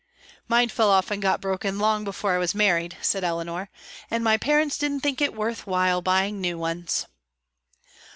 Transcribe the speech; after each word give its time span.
"Mine 0.47 0.69
fell 0.69 0.89
off 0.89 1.11
and 1.11 1.21
got 1.21 1.41
broken 1.41 1.77
long 1.77 2.03
before 2.03 2.31
I 2.33 2.39
was 2.39 2.55
married," 2.55 2.97
said 3.03 3.23
Eleanor, 3.23 3.69
"and 4.09 4.23
my 4.23 4.35
parents 4.35 4.75
didn't 4.79 5.01
think 5.01 5.21
it 5.21 5.35
worth 5.35 5.67
while 5.67 5.99
to 5.99 6.05
buy 6.05 6.31
new 6.31 6.57
ones." 6.57 7.05